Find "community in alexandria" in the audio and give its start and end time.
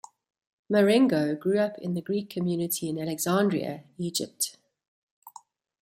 2.31-3.83